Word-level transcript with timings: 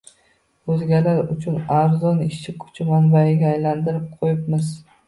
O‘zgalar 0.75 1.19
uchun 1.35 1.59
arzon 1.81 2.25
ishchi 2.29 2.57
kuchi 2.65 2.89
manbaiga 2.91 3.55
aylantirib 3.55 4.11
qo‘yibmiz. 4.19 4.77